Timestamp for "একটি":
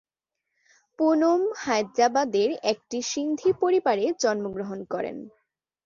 2.71-2.97